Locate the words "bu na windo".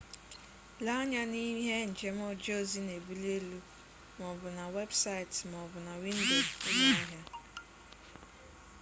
5.71-6.23